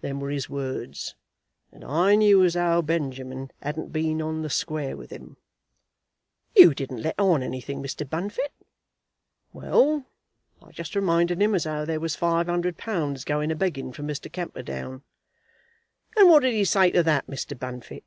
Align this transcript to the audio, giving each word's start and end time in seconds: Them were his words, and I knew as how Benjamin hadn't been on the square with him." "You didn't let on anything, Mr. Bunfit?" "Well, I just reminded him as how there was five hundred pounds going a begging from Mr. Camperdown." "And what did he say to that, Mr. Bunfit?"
Them 0.00 0.18
were 0.18 0.30
his 0.30 0.50
words, 0.50 1.14
and 1.70 1.84
I 1.84 2.16
knew 2.16 2.42
as 2.42 2.54
how 2.54 2.82
Benjamin 2.82 3.52
hadn't 3.62 3.92
been 3.92 4.20
on 4.20 4.42
the 4.42 4.50
square 4.50 4.96
with 4.96 5.12
him." 5.12 5.36
"You 6.56 6.74
didn't 6.74 7.00
let 7.00 7.14
on 7.16 7.44
anything, 7.44 7.80
Mr. 7.80 8.04
Bunfit?" 8.10 8.52
"Well, 9.52 10.04
I 10.60 10.72
just 10.72 10.96
reminded 10.96 11.40
him 11.40 11.54
as 11.54 11.62
how 11.62 11.84
there 11.84 12.00
was 12.00 12.16
five 12.16 12.48
hundred 12.48 12.76
pounds 12.76 13.22
going 13.22 13.52
a 13.52 13.54
begging 13.54 13.92
from 13.92 14.08
Mr. 14.08 14.32
Camperdown." 14.32 15.04
"And 16.16 16.28
what 16.28 16.40
did 16.40 16.54
he 16.54 16.64
say 16.64 16.90
to 16.90 17.04
that, 17.04 17.28
Mr. 17.28 17.56
Bunfit?" 17.56 18.02